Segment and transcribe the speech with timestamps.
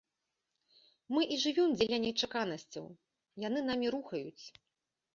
[1.15, 2.91] Мы і жывём дзеля нечаканасцяў,
[3.47, 4.45] яны намі рухаюць.